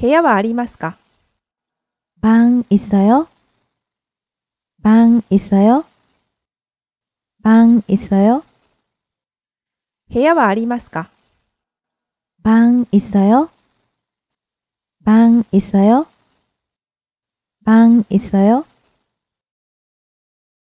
[0.00, 0.96] 部屋はありますか
[2.22, 3.26] 방있어 요?
[4.82, 5.84] 방있어 요?
[7.42, 8.44] 방있어 요?
[10.08, 11.10] 部屋はありますか
[12.44, 13.50] 방있어 요?
[15.04, 16.06] 방있어 요?
[17.64, 18.64] 방있어 요?